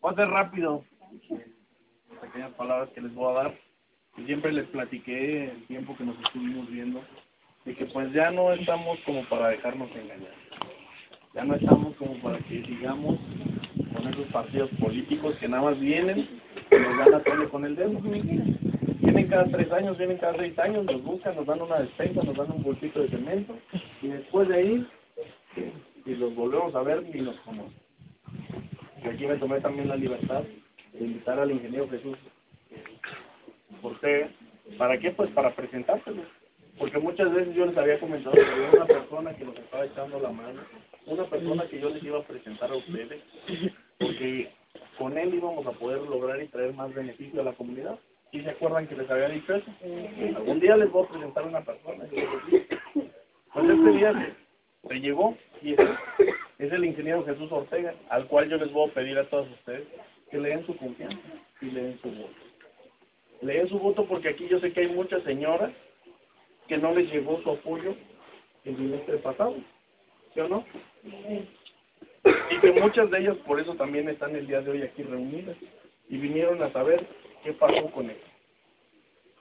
Voy 0.00 0.12
a 0.12 0.16
ser 0.16 0.28
rápido. 0.28 0.84
Pequeñas 2.22 2.52
palabras 2.52 2.88
que 2.94 3.02
les 3.02 3.14
voy 3.14 3.30
a 3.30 3.42
dar. 3.42 3.54
Y 4.16 4.24
siempre 4.24 4.52
les 4.52 4.66
platiqué 4.68 5.50
el 5.50 5.66
tiempo 5.66 5.96
que 5.96 6.04
nos 6.04 6.18
estuvimos 6.20 6.68
viendo, 6.70 7.02
de 7.64 7.74
que 7.74 7.86
pues 7.86 8.12
ya 8.12 8.30
no 8.30 8.52
estamos 8.52 8.98
como 9.06 9.24
para 9.28 9.48
dejarnos 9.48 9.90
engañar. 9.90 10.34
Ya 11.34 11.44
no 11.44 11.54
estamos 11.54 11.94
como 11.96 12.14
para 12.20 12.38
que 12.38 12.64
sigamos 12.64 13.18
con 13.94 14.08
esos 14.08 14.26
partidos 14.32 14.70
políticos 14.80 15.36
que 15.38 15.48
nada 15.48 15.70
más 15.70 15.80
vienen 15.80 16.28
y 16.70 16.76
nos 16.76 16.98
dan 16.98 17.14
a 17.14 17.22
tole 17.22 17.48
con 17.48 17.64
el 17.64 17.76
dedo. 17.76 18.00
Vienen 18.00 19.28
cada 19.28 19.44
tres 19.44 19.70
años, 19.70 19.96
vienen 19.96 20.18
cada 20.18 20.36
seis 20.36 20.58
años, 20.58 20.84
nos 20.86 21.02
buscan, 21.02 21.36
nos 21.36 21.46
dan 21.46 21.62
una 21.62 21.80
despensa, 21.80 22.22
nos 22.22 22.36
dan 22.36 22.50
un 22.52 22.62
bolsito 22.62 23.00
de 23.00 23.08
cemento 23.08 23.56
y 24.02 24.08
después 24.08 24.48
de 24.48 24.56
ahí, 24.56 24.86
y 26.04 26.14
los 26.14 26.34
volvemos 26.34 26.74
a 26.74 26.82
ver 26.82 27.02
ni 27.02 27.20
nos 27.20 27.36
conocen. 27.40 27.79
Y 29.02 29.08
aquí 29.08 29.26
me 29.26 29.36
tomé 29.36 29.60
también 29.60 29.88
la 29.88 29.96
libertad 29.96 30.42
de 30.92 31.04
invitar 31.04 31.38
al 31.38 31.50
ingeniero 31.50 31.88
Jesús 31.88 32.16
Ortega. 33.82 34.28
¿Para 34.78 34.98
qué? 34.98 35.10
Pues 35.12 35.30
para 35.30 35.54
presentárselo. 35.54 36.22
Porque 36.78 36.98
muchas 36.98 37.32
veces 37.32 37.54
yo 37.54 37.66
les 37.66 37.76
había 37.76 38.00
comentado 38.00 38.34
que 38.34 38.42
había 38.42 38.70
una 38.70 38.86
persona 38.86 39.34
que 39.34 39.44
nos 39.44 39.56
estaba 39.56 39.84
echando 39.84 40.18
la 40.18 40.30
mano, 40.30 40.62
una 41.06 41.24
persona 41.24 41.66
que 41.68 41.80
yo 41.80 41.90
les 41.90 42.02
iba 42.02 42.18
a 42.18 42.22
presentar 42.22 42.70
a 42.70 42.76
ustedes, 42.76 43.22
porque 43.98 44.50
con 44.96 45.18
él 45.18 45.34
íbamos 45.34 45.66
a 45.66 45.72
poder 45.72 46.00
lograr 46.02 46.42
y 46.42 46.48
traer 46.48 46.72
más 46.72 46.94
beneficio 46.94 47.42
a 47.42 47.44
la 47.44 47.52
comunidad. 47.52 47.98
¿Y 48.32 48.40
se 48.42 48.50
acuerdan 48.50 48.86
que 48.86 48.96
les 48.96 49.10
había 49.10 49.28
dicho 49.28 49.54
eso? 49.54 49.70
Algún 50.36 50.60
día 50.60 50.76
les 50.76 50.90
voy 50.90 51.04
a 51.04 51.08
presentar 51.08 51.44
a 51.44 51.48
una 51.48 51.64
persona. 51.64 52.04
Pues 53.52 53.68
este 53.68 53.90
día 53.90 54.36
se 54.88 55.00
llegó 55.00 55.36
y 55.60 55.74
es, 56.60 56.72
el 56.72 56.84
ingeniero 56.84 57.24
Jesús 57.24 57.50
Ortega, 57.50 57.94
al 58.08 58.26
cual 58.26 58.48
yo 58.48 58.56
les 58.56 58.70
voy 58.72 58.88
a 58.88 58.92
pedir 58.92 59.18
a 59.18 59.28
todos 59.28 59.48
ustedes 59.50 59.86
que 60.30 60.38
le 60.38 60.50
den 60.50 60.66
su 60.66 60.76
confianza 60.76 61.18
y 61.60 61.66
le 61.66 61.82
den 61.82 62.00
su 62.00 62.10
voto. 62.10 62.34
Le 63.40 63.54
den 63.54 63.68
su 63.68 63.78
voto 63.78 64.06
porque 64.06 64.28
aquí 64.28 64.46
yo 64.48 64.60
sé 64.60 64.72
que 64.72 64.80
hay 64.80 64.88
muchas 64.88 65.22
señoras 65.22 65.72
que 66.68 66.76
no 66.78 66.94
les 66.94 67.10
llegó 67.10 67.40
su 67.42 67.50
apoyo 67.50 67.96
el 68.64 68.74
bimestre 68.74 69.16
pasado, 69.18 69.56
¿sí 70.34 70.40
o 70.40 70.48
no? 70.48 70.64
Y 72.24 72.58
que 72.60 72.72
muchas 72.72 73.10
de 73.10 73.18
ellas 73.20 73.36
por 73.38 73.58
eso 73.58 73.74
también 73.74 74.08
están 74.08 74.36
el 74.36 74.46
día 74.46 74.60
de 74.60 74.70
hoy 74.70 74.82
aquí 74.82 75.02
reunidas 75.02 75.56
y 76.08 76.18
vinieron 76.18 76.62
a 76.62 76.70
saber 76.72 77.06
qué 77.42 77.52
pasó 77.54 77.90
con 77.90 78.10
él. 78.10 78.18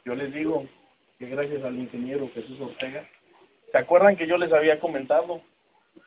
Yo 0.05 0.16
les 0.16 0.33
digo 0.33 0.66
que 1.17 1.27
gracias 1.27 1.63
al 1.63 1.77
ingeniero 1.77 2.29
Jesús 2.33 2.59
Ortega, 2.61 3.05
¿se 3.72 3.77
acuerdan 3.77 4.16
que 4.16 4.25
yo 4.25 4.38
les 4.38 4.53
había 4.53 4.79
comentado 4.79 5.41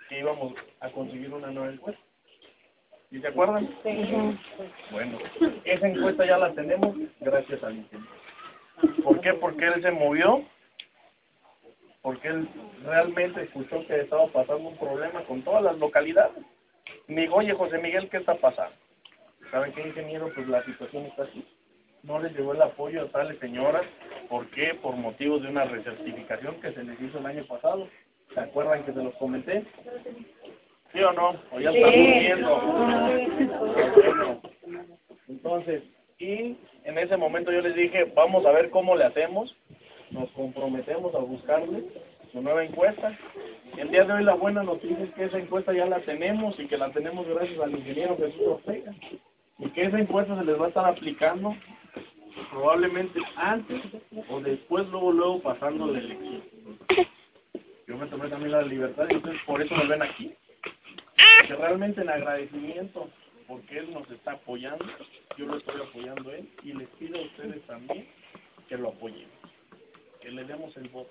que 0.08 0.18
íbamos 0.18 0.54
a 0.80 0.90
conseguir 0.90 1.32
una 1.32 1.50
nueva 1.50 1.72
encuesta? 1.72 2.02
¿Y 3.10 3.20
se 3.20 3.28
acuerdan? 3.28 3.68
Bueno, 4.90 5.18
esa 5.64 5.88
encuesta 5.88 6.24
ya 6.24 6.38
la 6.38 6.52
tenemos 6.54 6.96
gracias 7.20 7.62
al 7.62 7.76
ingeniero. 7.76 8.10
¿Por 9.04 9.20
qué? 9.20 9.34
Porque 9.34 9.66
él 9.66 9.82
se 9.82 9.90
movió, 9.90 10.42
porque 12.00 12.28
él 12.28 12.48
realmente 12.84 13.42
escuchó 13.42 13.86
que 13.86 14.00
estaba 14.00 14.26
pasando 14.28 14.68
un 14.68 14.76
problema 14.78 15.22
con 15.24 15.42
todas 15.42 15.62
las 15.62 15.76
localidades. 15.78 16.42
Me 17.06 17.22
dijo, 17.22 17.36
oye 17.36 17.52
José 17.52 17.78
Miguel, 17.78 18.08
¿qué 18.08 18.16
está 18.16 18.34
pasando? 18.34 18.74
¿Saben 19.50 19.72
qué, 19.72 19.86
ingeniero? 19.86 20.32
Pues 20.34 20.48
la 20.48 20.64
situación 20.64 21.04
está 21.04 21.24
así. 21.24 21.46
No 22.02 22.18
les 22.18 22.32
llegó 22.32 22.54
el 22.54 22.62
apoyo 22.62 23.02
a 23.02 23.08
tales 23.08 23.38
señoras. 23.38 23.84
¿Por 24.28 24.48
qué? 24.48 24.74
Por 24.74 24.96
motivos 24.96 25.42
de 25.42 25.48
una 25.48 25.64
recertificación 25.64 26.60
que 26.60 26.72
se 26.72 26.82
les 26.82 27.00
hizo 27.00 27.18
el 27.18 27.26
año 27.26 27.44
pasado. 27.44 27.88
¿Se 28.34 28.40
acuerdan 28.40 28.84
que 28.84 28.92
se 28.92 29.02
los 29.02 29.14
comenté? 29.14 29.64
¿Sí 30.92 31.00
o 31.02 31.12
no? 31.12 31.34
¿O 31.50 31.60
ya 31.60 31.70
están 31.70 31.92
durmiendo? 31.92 32.50
Entonces, 35.28 35.82
y 36.18 36.56
en 36.84 36.98
ese 36.98 37.16
momento 37.16 37.52
yo 37.52 37.60
les 37.60 37.74
dije, 37.74 38.04
vamos 38.14 38.44
a 38.46 38.52
ver 38.52 38.70
cómo 38.70 38.94
le 38.94 39.04
hacemos. 39.04 39.56
Nos 40.10 40.30
comprometemos 40.30 41.14
a 41.14 41.18
buscarle 41.18 41.84
su 42.32 42.42
nueva 42.42 42.64
encuesta. 42.64 43.16
El 43.76 43.90
día 43.90 44.04
de 44.04 44.12
hoy 44.12 44.24
la 44.24 44.34
buena 44.34 44.62
noticia 44.62 45.04
es 45.04 45.10
que 45.14 45.24
esa 45.24 45.38
encuesta 45.38 45.72
ya 45.72 45.86
la 45.86 46.00
tenemos 46.00 46.58
y 46.58 46.66
que 46.66 46.76
la 46.76 46.90
tenemos 46.92 47.26
gracias 47.26 47.58
al 47.60 47.72
ingeniero 47.72 48.16
Jesús 48.16 48.42
Ortega. 48.46 48.94
Y 49.58 49.68
que 49.70 49.82
esa 49.82 49.98
encuesta 49.98 50.38
se 50.38 50.44
les 50.44 50.60
va 50.60 50.66
a 50.66 50.68
estar 50.68 50.86
aplicando 50.86 51.54
probablemente 52.50 53.20
antes 53.36 53.82
o 54.30 54.40
después, 54.40 54.86
luego, 54.88 55.12
luego 55.12 55.40
pasando 55.40 55.86
la 55.86 55.98
elección. 55.98 56.31
Tomé 58.08 58.28
también 58.28 58.52
la 58.52 58.62
libertad 58.62 59.06
y 59.10 59.14
entonces 59.14 59.40
por 59.46 59.62
eso 59.62 59.74
me 59.76 59.86
ven 59.86 60.02
aquí. 60.02 60.32
Que 61.46 61.54
realmente 61.54 62.00
en 62.00 62.08
agradecimiento 62.08 63.08
porque 63.46 63.78
él 63.78 63.92
nos 63.92 64.10
está 64.10 64.32
apoyando, 64.32 64.84
yo 65.36 65.46
lo 65.46 65.56
estoy 65.56 65.80
apoyando 65.80 66.30
a 66.30 66.36
él 66.36 66.48
y 66.62 66.72
les 66.72 66.88
pido 66.90 67.18
a 67.18 67.22
ustedes 67.22 67.60
también 67.66 68.06
que 68.68 68.78
lo 68.78 68.90
apoyen, 68.90 69.28
que 70.20 70.30
le 70.30 70.44
demos 70.44 70.74
el 70.76 70.88
voto. 70.88 71.10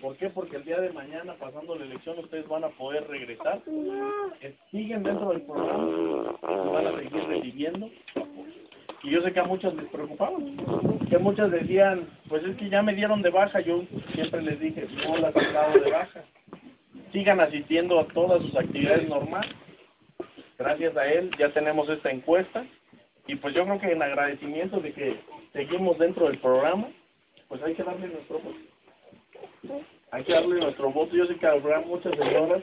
¿Por 0.00 0.16
qué? 0.16 0.30
Porque 0.30 0.56
el 0.56 0.64
día 0.64 0.80
de 0.80 0.92
mañana, 0.92 1.34
pasando 1.34 1.76
la 1.76 1.84
elección, 1.84 2.18
ustedes 2.18 2.46
van 2.48 2.64
a 2.64 2.68
poder 2.68 3.06
regresar, 3.08 3.62
siguen 4.70 5.02
dentro 5.02 5.30
del 5.30 5.42
programa 5.42 6.38
y 6.42 6.68
van 6.72 6.86
a 6.86 6.98
seguir 6.98 7.24
recibiendo. 7.24 7.90
Y 9.04 9.10
yo 9.10 9.20
sé 9.20 9.32
que 9.34 9.40
a 9.40 9.44
muchas 9.44 9.74
les 9.74 9.84
preocupaba, 9.90 10.38
que 11.10 11.18
muchas 11.18 11.50
decían, 11.50 12.08
pues 12.26 12.42
es 12.42 12.56
que 12.56 12.70
ya 12.70 12.82
me 12.82 12.94
dieron 12.94 13.20
de 13.20 13.28
baja, 13.28 13.60
yo 13.60 13.82
siempre 14.14 14.40
les 14.40 14.58
dije, 14.58 14.86
no 15.06 15.18
las 15.18 15.36
han 15.36 15.52
dado 15.52 15.78
de 15.78 15.90
baja. 15.90 16.24
Sigan 17.12 17.38
asistiendo 17.38 18.00
a 18.00 18.06
todas 18.08 18.40
sus 18.40 18.56
actividades 18.56 19.06
normales. 19.06 19.54
Gracias 20.58 20.96
a 20.96 21.04
él 21.06 21.30
ya 21.38 21.50
tenemos 21.50 21.86
esta 21.90 22.10
encuesta 22.10 22.64
y 23.26 23.36
pues 23.36 23.54
yo 23.54 23.64
creo 23.64 23.78
que 23.78 23.92
en 23.92 24.02
agradecimiento 24.02 24.80
de 24.80 24.92
que 24.94 25.20
seguimos 25.52 25.98
dentro 25.98 26.26
del 26.26 26.38
programa, 26.38 26.88
pues 27.48 27.62
hay 27.62 27.74
que 27.74 27.82
darle 27.82 28.08
nuestro 28.08 28.38
voto. 28.38 29.84
Hay 30.12 30.24
que 30.24 30.32
darle 30.32 30.60
nuestro 30.60 30.90
voto. 30.90 31.14
Yo 31.14 31.26
sé 31.26 31.36
que 31.36 31.46
habrá 31.46 31.80
muchas 31.80 32.16
señoras 32.16 32.62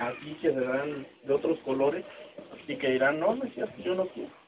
aquí 0.00 0.36
que 0.42 0.52
serán 0.52 1.06
de 1.24 1.32
otros 1.32 1.58
colores 1.60 2.04
y 2.68 2.76
que 2.76 2.90
dirán, 2.90 3.20
no, 3.20 3.36
no 3.36 3.44
es 3.44 3.54
cierto, 3.54 3.82
yo 3.82 3.94
no 3.94 4.06
quiero. 4.08 4.41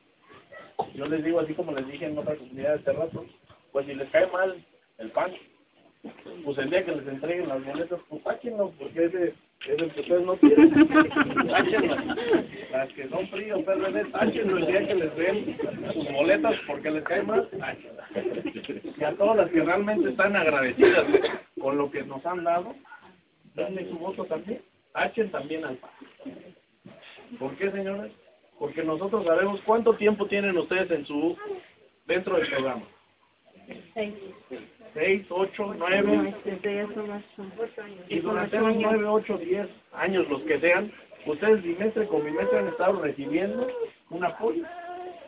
Yo 0.94 1.06
les 1.06 1.24
digo 1.24 1.40
así 1.40 1.54
como 1.54 1.72
les 1.72 1.86
dije 1.86 2.06
en 2.06 2.18
otra 2.18 2.36
comunidad 2.36 2.74
hace 2.74 2.92
rato, 2.92 3.24
pues 3.72 3.86
si 3.86 3.94
les 3.94 4.08
cae 4.10 4.26
mal 4.28 4.64
el 4.98 5.10
pan, 5.10 5.32
pues 6.44 6.58
el 6.58 6.70
día 6.70 6.84
que 6.84 6.94
les 6.94 7.06
entreguen 7.08 7.48
las 7.48 7.64
boletas, 7.64 8.00
pues 8.08 8.22
sáquenlo, 8.22 8.72
porque 8.78 9.04
ese 9.06 9.34
es 9.66 9.82
el 9.82 9.90
que 9.92 10.00
ustedes 10.00 10.26
no 10.26 10.36
quieren. 10.36 10.70
Sáquenlo. 11.50 11.96
Las 12.72 12.92
que 12.92 13.08
son 13.08 13.28
fríos, 13.28 13.62
PRD, 13.62 14.10
sáquenlo 14.10 14.58
el 14.58 14.66
día 14.66 14.86
que 14.86 14.94
les 14.94 15.16
den 15.16 15.58
sus 15.92 16.12
boletas 16.12 16.54
porque 16.66 16.90
les 16.90 17.04
cae 17.04 17.22
mal, 17.22 17.48
sáquenlas. 17.58 18.10
Y 18.98 19.04
a 19.04 19.16
todas 19.16 19.36
las 19.38 19.50
que 19.50 19.62
realmente 19.62 20.10
están 20.10 20.36
agradecidas 20.36 21.06
con 21.60 21.78
lo 21.78 21.90
que 21.90 22.02
nos 22.02 22.24
han 22.26 22.44
dado, 22.44 22.74
denle 23.54 23.88
su 23.88 23.98
voto 23.98 24.24
también. 24.24 24.60
Hachen 24.92 25.30
también 25.30 25.64
al 25.64 25.76
PAN. 25.76 25.90
¿Por 27.38 27.56
qué, 27.56 27.70
señores? 27.70 28.12
Porque 28.58 28.82
nosotros 28.82 29.24
sabemos 29.24 29.60
cuánto 29.64 29.94
tiempo 29.94 30.26
tienen 30.26 30.56
ustedes 30.56 30.90
en 30.90 31.04
su 31.06 31.36
dentro 32.06 32.36
del 32.36 32.48
programa. 32.48 32.82
Seis, 34.94 35.26
ocho, 35.30 35.74
nueve. 35.76 36.34
Y 38.08 38.18
durante 38.20 38.56
esos 38.56 38.76
nueve, 38.76 39.04
ocho, 39.06 39.38
diez 39.38 39.68
años, 39.92 40.28
los 40.28 40.42
que 40.42 40.60
sean, 40.60 40.92
ustedes 41.26 41.62
bimestre 41.62 42.06
con 42.06 42.24
bimestre 42.24 42.58
han 42.58 42.68
estado 42.68 43.00
recibiendo 43.00 43.66
un 44.10 44.24
apoyo. 44.24 44.62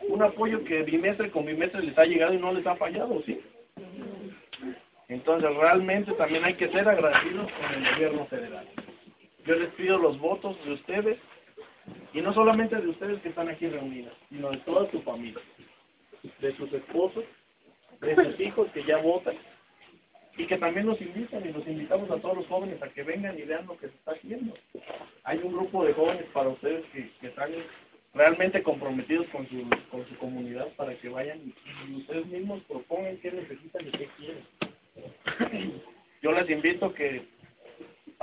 Un 0.07 0.23
apoyo 0.23 0.63
que 0.63 0.83
bimestre 0.83 1.31
con 1.31 1.45
bimestre 1.45 1.83
les 1.83 1.97
ha 1.97 2.05
llegado 2.05 2.33
y 2.33 2.37
no 2.37 2.53
les 2.53 2.65
ha 2.65 2.75
fallado, 2.75 3.21
¿sí? 3.25 3.41
Entonces 5.09 5.53
realmente 5.55 6.13
también 6.13 6.45
hay 6.45 6.53
que 6.53 6.69
ser 6.69 6.87
agradecidos 6.87 7.51
con 7.51 7.73
el 7.73 7.93
gobierno 7.93 8.25
federal. 8.27 8.67
Yo 9.45 9.55
les 9.55 9.69
pido 9.69 9.97
los 9.97 10.19
votos 10.19 10.55
de 10.65 10.73
ustedes 10.73 11.17
y 12.13 12.21
no 12.21 12.33
solamente 12.33 12.75
de 12.75 12.87
ustedes 12.87 13.21
que 13.21 13.29
están 13.29 13.49
aquí 13.49 13.67
reunidas, 13.67 14.13
sino 14.29 14.51
de 14.51 14.57
toda 14.57 14.89
su 14.91 15.01
familia, 15.01 15.41
de 16.39 16.55
sus 16.55 16.71
esposos, 16.73 17.23
de 18.01 18.15
sus 18.15 18.39
hijos 18.39 18.69
que 18.73 18.83
ya 18.83 18.97
votan 18.97 19.35
y 20.37 20.45
que 20.45 20.57
también 20.57 20.85
nos 20.85 21.01
invitan 21.01 21.47
y 21.47 21.51
nos 21.51 21.67
invitamos 21.67 22.09
a 22.11 22.17
todos 22.17 22.37
los 22.37 22.47
jóvenes 22.47 22.81
a 22.81 22.89
que 22.89 23.03
vengan 23.03 23.37
y 23.37 23.41
vean 23.41 23.65
lo 23.65 23.77
que 23.77 23.87
se 23.87 23.95
está 23.95 24.11
haciendo. 24.11 24.53
Hay 25.23 25.39
un 25.39 25.53
grupo 25.53 25.83
de 25.83 25.93
jóvenes 25.93 26.25
para 26.31 26.49
ustedes 26.49 26.85
que, 26.93 27.09
están 27.27 27.51
realmente 28.13 28.63
comprometidos 28.63 29.27
con 29.27 29.47
su, 29.49 29.67
con 29.89 30.07
su 30.07 30.17
comunidad 30.17 30.67
para 30.75 30.95
que 30.95 31.09
vayan 31.09 31.39
y 31.87 31.95
ustedes 31.95 32.25
mismos 32.27 32.61
propongan 32.67 33.17
qué 33.17 33.31
necesitan 33.31 33.87
y 33.87 33.91
qué 33.91 34.09
quieren. 34.17 35.81
Yo 36.21 36.31
les 36.31 36.49
invito 36.49 36.93
que 36.93 37.25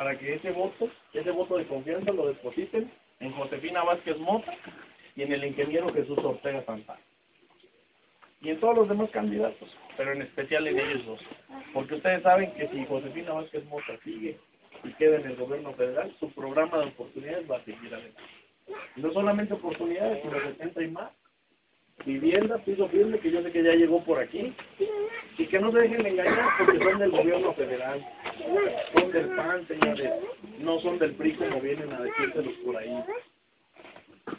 para 0.05 0.19
que 0.19 0.35
ese 0.35 0.51
voto, 0.51 0.91
ese 1.15 1.31
voto 1.31 1.57
de 1.57 1.67
confianza 1.67 2.13
lo 2.13 2.27
depositen 2.27 2.93
en 3.21 3.33
Josefina 3.33 3.83
Vázquez 3.85 4.19
Mota 4.19 4.53
y 5.17 5.23
en 5.23 5.33
el 5.33 5.47
ingeniero 5.47 5.91
Jesús 5.95 6.19
Ortega 6.19 6.63
Santana. 6.67 7.01
Y 8.43 8.51
en 8.51 8.61
todos 8.61 8.77
los 8.77 8.89
demás 8.91 9.09
candidatos, 9.13 9.75
pero 9.97 10.13
en 10.13 10.21
especial 10.21 10.67
en 10.67 10.79
ellos 10.79 11.07
dos. 11.07 11.21
Porque 11.73 11.95
ustedes 11.95 12.23
saben 12.23 12.53
que 12.53 12.69
si 12.69 12.85
Josefina 12.85 13.33
Vázquez 13.33 13.65
Mota 13.65 13.99
sigue 14.05 14.39
y 14.83 14.93
queda 14.93 15.17
en 15.17 15.25
el 15.25 15.37
gobierno 15.37 15.73
federal, 15.73 16.15
su 16.21 16.31
programa 16.33 16.81
de 16.81 16.89
oportunidades 16.89 17.51
va 17.51 17.57
a 17.57 17.65
seguir 17.65 17.95
adelante. 17.95 18.21
Y 18.97 19.01
no 19.01 19.11
solamente 19.11 19.55
oportunidades, 19.55 20.21
sino 20.21 20.39
70 20.39 20.83
y 20.83 20.89
más 20.89 21.11
vivienda, 22.05 22.59
piso 22.59 22.89
firme, 22.89 23.19
que 23.19 23.31
yo 23.31 23.43
sé 23.43 23.51
que 23.51 23.63
ya 23.63 23.75
llegó 23.75 24.05
por 24.05 24.19
aquí, 24.19 24.53
y 25.39 25.47
que 25.47 25.59
no 25.59 25.73
se 25.73 25.79
dejen 25.79 26.07
engañar 26.07 26.49
porque 26.59 26.79
son 26.79 26.99
del 26.99 27.11
gobierno 27.11 27.53
federal, 27.55 28.05
son 28.93 29.13
del 29.13 29.27
PAN, 29.37 29.67
señores, 29.67 30.11
no 30.59 30.79
son 30.81 30.99
del 30.99 31.15
PRI 31.15 31.33
como 31.35 31.61
vienen 31.61 31.93
a 31.93 32.01
decírselos 32.03 32.55
por 32.65 32.77
ahí. 32.77 33.05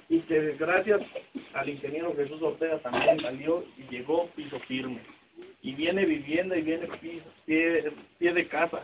Y 0.10 0.20
que 0.22 0.56
gracias 0.58 1.02
al 1.54 1.70
ingeniero 1.70 2.16
Jesús 2.16 2.42
Ortega 2.42 2.80
también 2.80 3.20
salió 3.20 3.64
y 3.78 3.84
llegó 3.94 4.28
piso 4.36 4.60
firme. 4.62 5.00
Y 5.62 5.74
viene 5.74 6.06
vivienda 6.06 6.58
y 6.58 6.62
viene 6.62 6.88
piso, 7.02 7.26
pie, 7.46 7.92
de 8.20 8.48
casa. 8.48 8.82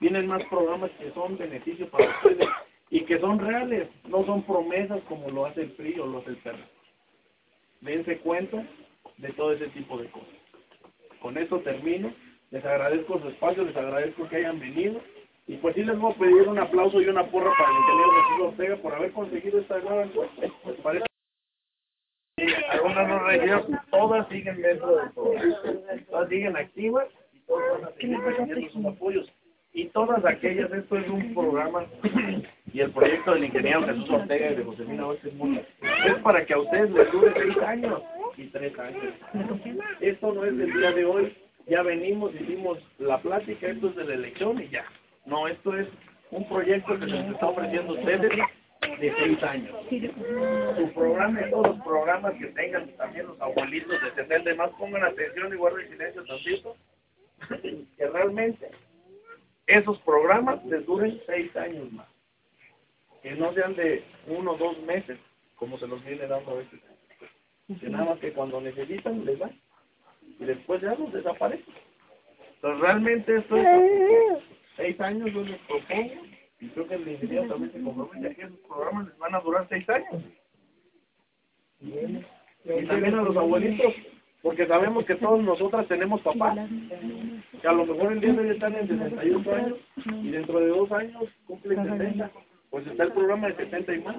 Vienen 0.00 0.26
más 0.26 0.44
programas 0.44 0.90
que 0.92 1.10
son 1.12 1.36
beneficios 1.36 1.88
para 1.90 2.08
ustedes 2.10 2.48
y 2.90 3.00
que 3.00 3.18
son 3.18 3.38
reales, 3.40 3.88
no 4.08 4.24
son 4.24 4.42
promesas 4.44 5.00
como 5.08 5.30
lo 5.30 5.46
hace 5.46 5.62
el 5.62 5.72
PRI 5.72 5.98
o 5.98 6.06
lo 6.06 6.18
hace 6.18 6.30
el 6.30 6.36
PERRO. 6.36 6.77
Dense 7.80 8.18
cuenta 8.18 8.66
de 9.18 9.32
todo 9.32 9.52
ese 9.52 9.68
tipo 9.68 9.98
de 9.98 10.08
cosas. 10.10 10.28
Con 11.20 11.38
esto 11.38 11.60
termino. 11.60 12.12
Les 12.50 12.64
agradezco 12.64 13.20
su 13.20 13.28
espacio, 13.28 13.64
les 13.64 13.76
agradezco 13.76 14.28
que 14.28 14.36
hayan 14.36 14.58
venido. 14.58 15.00
Y 15.46 15.56
pues 15.56 15.74
sí 15.74 15.82
les 15.82 15.98
voy 15.98 16.12
a 16.12 16.18
pedir 16.18 16.48
un 16.48 16.58
aplauso 16.58 17.00
y 17.00 17.08
una 17.08 17.26
porra 17.30 17.50
para 17.58 17.70
el 17.70 17.76
ingeniero 17.76 18.12
Jesús 18.12 18.46
Ortega 18.46 18.76
por 18.76 18.94
haber 18.94 19.12
conseguido 19.12 19.58
esta 19.60 19.78
nueva 19.80 20.04
encuesta. 20.04 20.42
Pues 20.62 20.76
parece 20.82 21.06
que 22.36 22.54
algunas 22.70 23.08
no 23.08 23.18
regresan, 23.20 23.80
todas 23.90 24.28
siguen 24.28 24.60
dentro 24.60 24.96
del 24.96 25.10
programa. 25.12 25.56
Todas 26.10 26.28
siguen 26.28 26.56
activas 26.56 27.06
y 27.32 27.40
todas 27.40 27.80
van 27.80 27.84
a 27.84 27.94
seguir 27.94 28.18
recibiendo 28.18 28.70
sus 28.70 28.84
apoyos. 28.86 29.32
Y 29.72 29.86
todas 29.86 30.24
aquellas, 30.24 30.70
esto 30.72 30.98
es 30.98 31.08
un 31.08 31.34
programa 31.34 31.86
y 32.72 32.80
el 32.80 32.90
proyecto 32.90 33.34
del 33.34 33.44
ingeniero 33.44 33.82
Jesús 33.86 34.10
Ortega 34.10 34.50
y 34.50 34.56
de 34.56 34.64
Josefina 34.64 35.06
Vázquez 35.06 35.34
Mula 35.34 35.62
es 36.06 36.14
para 36.22 36.44
que 36.44 36.54
a 36.54 36.58
ustedes 36.58 36.90
les 36.90 37.12
dure 37.12 37.32
seis 37.34 37.56
años 37.58 38.02
y 38.36 38.46
tres 38.46 38.78
años. 38.78 39.14
Esto 40.00 40.32
no 40.32 40.44
es 40.44 40.56
del 40.56 40.72
día 40.72 40.92
de 40.92 41.04
hoy, 41.04 41.36
ya 41.66 41.82
venimos, 41.82 42.34
hicimos 42.34 42.78
la 42.98 43.18
plática, 43.18 43.68
esto 43.68 43.88
es 43.88 43.96
de 43.96 44.04
la 44.04 44.14
elección 44.14 44.62
y 44.62 44.68
ya. 44.68 44.84
No, 45.26 45.48
esto 45.48 45.76
es 45.76 45.88
un 46.30 46.48
proyecto 46.48 46.98
que 46.98 47.06
les 47.06 47.30
está 47.30 47.48
ofreciendo 47.48 47.94
a 47.94 47.98
ustedes 47.98 48.32
de 49.00 49.14
seis 49.18 49.42
años. 49.42 49.76
Su 50.76 50.92
programa 50.92 51.40
y 51.46 51.50
todos 51.50 51.68
los 51.68 51.84
programas 51.84 52.34
que 52.34 52.46
tengan, 52.48 52.88
también 52.96 53.26
los 53.26 53.40
abuelitos 53.40 54.00
de 54.02 54.22
70 54.22 54.54
más, 54.54 54.70
pongan 54.78 55.04
atención 55.04 55.52
y 55.52 55.56
guarden 55.56 55.88
silencio 55.88 56.24
tantito, 56.24 56.76
que 57.96 58.06
realmente 58.06 58.70
esos 59.66 59.98
programas 59.98 60.64
les 60.64 60.84
duren 60.86 61.20
seis 61.26 61.54
años 61.56 61.92
más. 61.92 62.06
Que 63.28 63.34
no 63.34 63.52
sean 63.52 63.76
de 63.76 64.02
uno 64.26 64.52
o 64.52 64.56
dos 64.56 64.78
meses, 64.84 65.18
como 65.56 65.76
se 65.76 65.86
los 65.86 66.02
viene 66.02 66.26
dando 66.26 66.50
a 66.50 66.54
veces. 66.54 66.80
Que 67.78 67.90
nada 67.90 68.06
más 68.06 68.18
que 68.20 68.32
cuando 68.32 68.58
necesitan 68.58 69.22
les 69.26 69.38
dan. 69.38 69.52
Y 70.40 70.46
después 70.46 70.80
ya 70.80 70.94
los 70.94 71.12
desaparecen. 71.12 71.74
Entonces 72.54 72.80
realmente 72.80 73.36
esto 73.36 73.54
es 73.54 73.66
seis 74.76 74.98
años 75.02 75.30
yo 75.30 75.42
les 75.42 75.58
propongo 75.58 76.22
y 76.58 76.68
creo 76.68 76.88
que 76.88 76.94
el 76.94 77.08
ingeniero 77.08 77.48
también 77.48 77.72
se 77.72 77.82
compromete 77.82 78.28
a 78.28 78.34
que 78.34 78.42
esos 78.44 78.58
programas 78.60 79.08
les 79.08 79.18
van 79.18 79.34
a 79.34 79.40
durar 79.40 79.66
seis 79.68 79.86
años. 79.90 80.22
Y 81.82 82.86
también 82.86 83.14
a 83.14 83.22
los 83.22 83.36
abuelitos, 83.36 83.92
porque 84.40 84.66
sabemos 84.66 85.04
que 85.04 85.16
todos 85.16 85.44
nosotras 85.44 85.86
tenemos 85.86 86.22
papás, 86.22 86.58
que 87.60 87.68
a 87.68 87.72
lo 87.72 87.84
mejor 87.84 88.10
el 88.10 88.20
día 88.20 88.32
de 88.32 88.40
hoy 88.40 88.50
están 88.50 88.74
en 88.74 88.88
68 88.88 89.54
años 89.54 89.78
y 90.22 90.30
dentro 90.30 90.60
de 90.60 90.68
dos 90.68 90.90
años 90.92 91.24
cumplen 91.46 91.84
70, 91.84 92.30
pues 92.70 92.86
está 92.86 93.04
el 93.04 93.12
programa 93.12 93.48
de 93.48 93.56
70 93.56 93.94
y 93.94 94.00
más, 94.00 94.16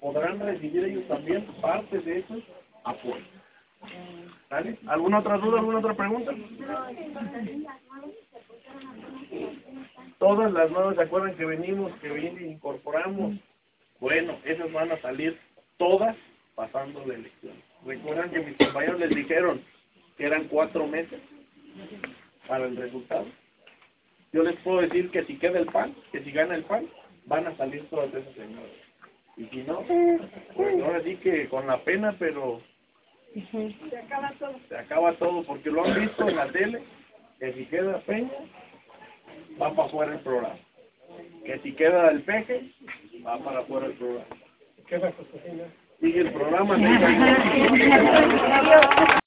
podrán 0.00 0.40
recibir 0.40 0.84
ellos 0.84 1.06
también 1.08 1.44
parte 1.60 1.98
de 1.98 2.18
esos 2.18 2.42
apoyos. 2.84 3.28
¿Alguna 4.86 5.18
otra 5.20 5.38
duda, 5.38 5.58
alguna 5.58 5.78
otra 5.78 5.94
pregunta? 5.94 6.32
Todas 10.18 10.52
las 10.52 10.70
nuevas, 10.70 10.96
¿se 10.96 11.02
acuerdan 11.02 11.36
que 11.36 11.44
venimos, 11.44 11.92
que 12.00 12.10
vienen, 12.10 12.50
incorporamos? 12.50 13.34
Bueno, 13.98 14.38
esas 14.44 14.72
van 14.72 14.92
a 14.92 15.00
salir 15.00 15.38
todas 15.78 16.16
pasando 16.54 17.04
la 17.06 17.14
elección. 17.14 17.54
Recuerdan 17.84 18.30
que 18.30 18.40
mis 18.40 18.56
compañeros 18.56 19.00
les 19.00 19.10
dijeron 19.10 19.62
que 20.16 20.26
eran 20.26 20.44
cuatro 20.48 20.86
meses 20.86 21.20
para 22.46 22.66
el 22.66 22.76
resultado. 22.76 23.26
Yo 24.32 24.42
les 24.42 24.56
puedo 24.60 24.80
decir 24.80 25.10
que 25.10 25.24
si 25.24 25.36
queda 25.38 25.58
el 25.58 25.66
PAN, 25.66 25.94
que 26.10 26.22
si 26.22 26.30
gana 26.30 26.54
el 26.54 26.64
PAN, 26.64 26.86
van 27.26 27.46
a 27.46 27.56
salir 27.56 27.88
todas 27.90 28.12
esas 28.14 28.34
señoras. 28.34 28.70
Y 29.36 29.46
si 29.46 29.62
no, 29.62 29.80
pues 30.54 30.82
ahora 30.82 31.02
sí 31.02 31.16
que 31.16 31.48
con 31.48 31.66
la 31.66 31.78
pena, 31.84 32.14
pero 32.18 32.60
Se 33.34 33.96
acaba 33.96 34.32
todo. 34.38 34.54
se 34.68 34.76
acaba 34.76 35.12
todo, 35.14 35.42
porque 35.44 35.70
lo 35.70 35.84
han 35.84 36.00
visto 36.00 36.28
en 36.28 36.36
la 36.36 36.46
tele, 36.52 36.82
que 37.38 37.52
si 37.54 37.64
queda 37.66 37.98
Peña, 38.00 38.30
va 39.60 39.74
para 39.74 39.88
afuera 39.88 40.12
el 40.12 40.20
programa. 40.20 40.58
Que 41.44 41.58
si 41.60 41.72
queda 41.72 42.10
el 42.10 42.22
peje, 42.22 42.70
va 43.26 43.38
para 43.38 43.60
afuera 43.60 43.86
el 43.86 43.94
programa. 43.94 44.36
Sigue 46.00 46.20
el 46.20 46.32
programa. 46.32 46.76